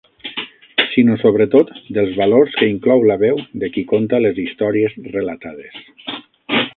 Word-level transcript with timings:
Sinó, 0.93 1.17
sobretot, 1.23 1.73
dels 1.97 2.15
valors 2.21 2.57
que 2.61 2.69
inclou 2.71 3.05
la 3.11 3.19
veu 3.25 3.43
de 3.65 3.71
qui 3.75 3.83
conta 3.95 4.23
les 4.27 4.41
històries 4.47 4.97
relatades. 5.17 5.81